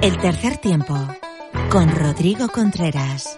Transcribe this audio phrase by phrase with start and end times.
[0.00, 0.94] El tercer tiempo
[1.70, 3.36] con Rodrigo Contreras.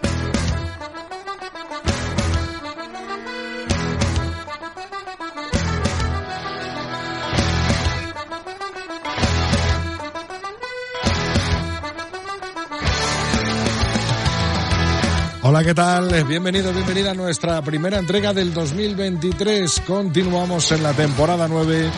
[15.41, 16.23] Hola, ¿qué tal?
[16.25, 19.81] Bienvenido, bienvenida a nuestra primera entrega del 2023.
[19.87, 21.89] Continuamos en la temporada 9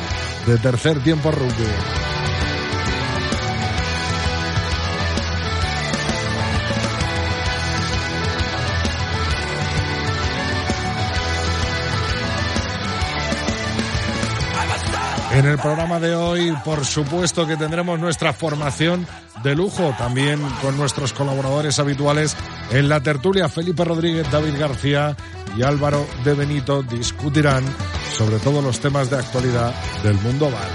[0.48, 2.13] de Tercer Tiempo Rugby.
[15.44, 19.06] En el programa de hoy, por supuesto que tendremos nuestra formación
[19.44, 22.38] de lujo, también con nuestros colaboradores habituales
[22.72, 23.50] en la tertulia.
[23.50, 25.18] Felipe Rodríguez, David García
[25.58, 27.66] y Álvaro de Benito discutirán
[28.18, 30.70] sobre todos los temas de actualidad del mundo bar.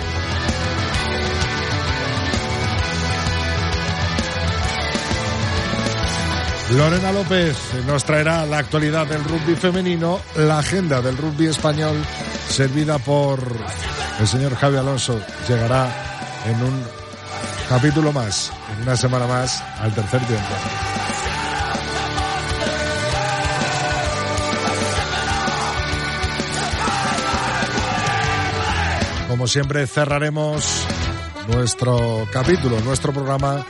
[6.76, 11.96] Lorena López nos traerá la actualidad del rugby femenino, la agenda del rugby español,
[12.50, 13.40] servida por
[14.18, 15.20] el señor Javi Alonso.
[15.48, 15.88] Llegará
[16.46, 16.84] en un
[17.68, 20.54] capítulo más, en una semana más, al tercer tiempo.
[29.28, 30.86] Como siempre cerraremos
[31.48, 33.64] nuestro capítulo, nuestro programa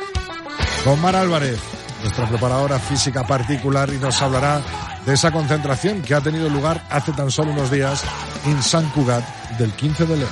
[0.85, 1.59] con Mar Álvarez,
[2.03, 4.63] nuestra preparadora física particular, y nos hablará
[5.09, 8.05] de esa concentración que ha tenido lugar hace tan solo unos días
[8.45, 9.25] en San Cugat
[9.57, 10.31] del 15 de León.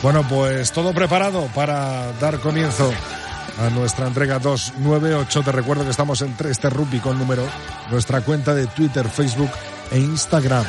[0.00, 2.92] Bueno, pues todo preparado para dar comienzo
[3.58, 5.42] a nuestra entrega 298.
[5.42, 7.42] Te recuerdo que estamos en este rugby con número,
[7.90, 9.50] nuestra cuenta de Twitter, Facebook
[9.90, 10.64] e Instagram.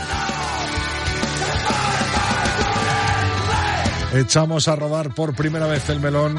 [4.14, 6.38] Echamos a rodar por primera vez el melón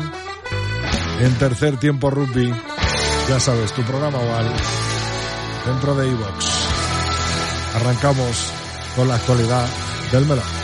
[1.21, 2.53] en tercer tiempo rugby.
[3.28, 4.53] Ya sabes, tu programa oval
[5.66, 6.47] dentro de Evox.
[7.77, 8.53] Arrancamos
[8.97, 9.69] con la actualidad
[10.10, 10.59] del melón.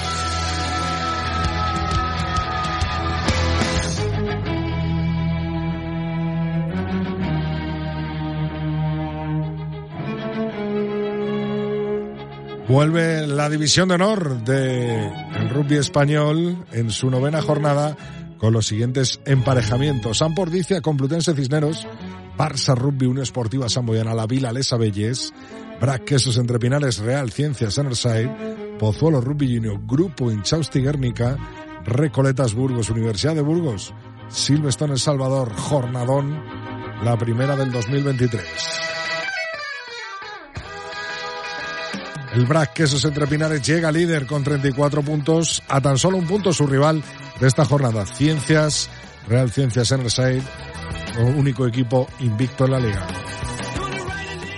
[12.68, 17.96] Vuelve la división de honor del rugby español en su novena jornada
[18.38, 20.18] con los siguientes emparejamientos.
[20.18, 21.86] San Pordicia, Complutense Cisneros,
[22.36, 25.32] Barça Rugby, Unión Esportiva Samboyana, La Vila, Lesa Belles,
[25.80, 31.38] Brac Quesos Entre Pinares, Real Ciencias Enerside, Pozuelo Rugby Junior, Grupo Inchausti Guernica,
[31.84, 33.94] Recoletas Burgos, Universidad de Burgos,
[34.28, 36.42] Silveston El Salvador, Jornadón,
[37.04, 38.85] la primera del 2023.
[42.36, 46.52] El Brac Quesos Entre Pinares llega líder con 34 puntos, a tan solo un punto
[46.52, 47.02] su rival
[47.40, 48.04] de esta jornada.
[48.04, 48.90] Ciencias,
[49.26, 50.42] Real Ciencias Enerside,
[51.34, 53.06] único equipo invicto en la liga.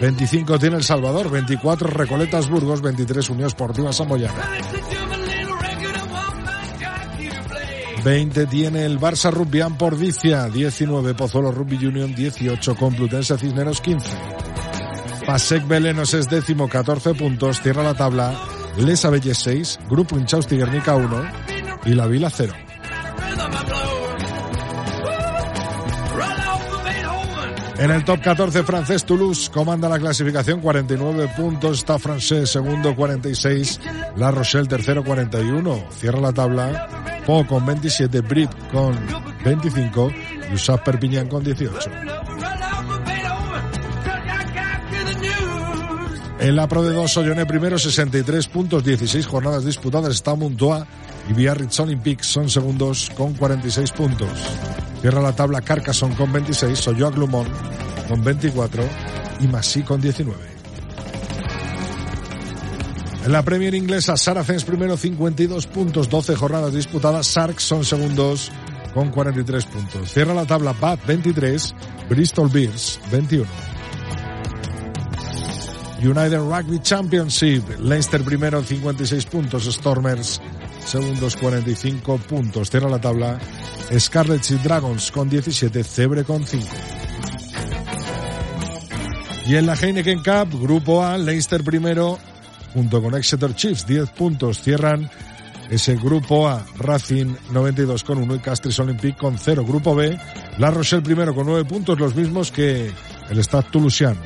[0.00, 4.43] 25 tiene El Salvador, 24 Recoletas Burgos, 23 Unión Esportiva Samoyana.
[8.03, 14.48] 20 tiene el Barça Rugby Pordicia, 19 Pozuelo Rugby Union, 18 Complutense Cisneros, 15.
[15.28, 18.34] Pasec Belenos es décimo, 14 puntos, cierra la tabla.
[18.78, 21.22] Les Abelles 6, Grupo Inchausti Guernica 1
[21.84, 22.55] y La Vila 0.
[27.76, 31.81] En el top 14, francés Toulouse comanda la clasificación, 49 puntos.
[31.81, 33.81] Está francés, segundo, 46.
[34.17, 35.88] La Rochelle, tercero, 41.
[35.91, 36.88] Cierra la tabla.
[37.26, 38.97] Po con 27, Brip con
[39.44, 40.11] 25.
[40.50, 42.18] Y Usap Perpignan con 18.
[46.49, 50.15] En la Pro de 2, Soyoné primero, 63 puntos, 16 jornadas disputadas.
[50.15, 54.31] Está y Biarritz Olympique son segundos con 46 puntos.
[55.03, 57.50] Cierra la tabla Carcassonne con 26, Soyoa Glumont
[58.09, 58.83] con 24
[59.41, 60.41] y Massy con 19.
[63.27, 68.51] En la Premier inglesa, Saracens primero 52 puntos, 12 jornadas disputadas, Sarks son segundos
[68.94, 70.11] con 43 puntos.
[70.11, 71.75] Cierra la tabla Bath 23,
[72.09, 73.78] Bristol Bears 21.
[75.99, 80.41] United Rugby Championship, Leicester primero 56 puntos, Stormers
[80.89, 82.71] segundos 45 puntos.
[82.71, 83.39] Cierra la tabla
[83.97, 86.67] Scarlets y Dragons con 17, Cebre con 5.
[89.47, 92.19] Y en la Heineken Cup, Grupo A, Leicester primero,
[92.75, 94.61] junto con Exeter Chiefs, 10 puntos.
[94.62, 95.11] Cierran
[95.71, 99.65] ese Grupo A, Racing 92 con 1 y Castries Olympique con 0.
[99.67, 100.19] Grupo B,
[100.59, 102.91] La Rochelle primero con 9 puntos, los mismos que
[103.31, 104.17] el Stade Toulousain.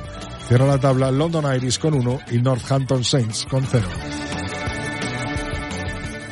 [0.53, 3.89] Cierra la tabla London Irish con 1 y Northampton Saints con 0.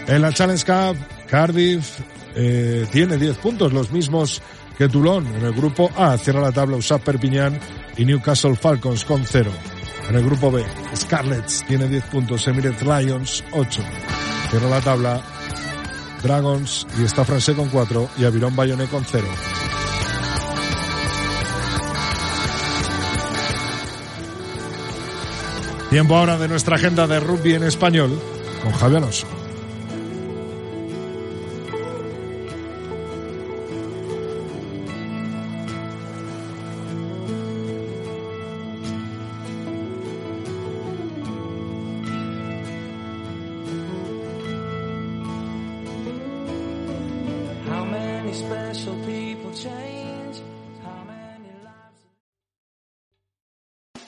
[0.08, 2.00] En la Challenge Cup, Cardiff
[2.34, 4.42] eh, tiene 10 puntos, los mismos
[4.76, 5.26] que Toulon.
[5.26, 7.58] En el grupo A cierra la tabla USAP Perpignan
[7.96, 9.50] y Newcastle Falcons con 0.
[10.10, 13.82] En el grupo B, Scarlets tiene 10 puntos, Emirates Lions 8.
[14.50, 15.22] Cierra la tabla
[16.22, 19.24] Dragons y está Francés con 4 y Aviron Bayonne con 0.
[25.90, 28.16] Tiempo ahora de nuestra agenda de rugby en español
[28.62, 29.26] con Javier Alonso.